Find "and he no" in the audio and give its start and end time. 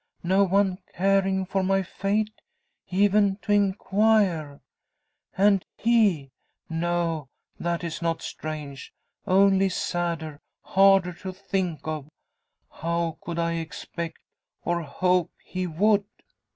5.37-7.29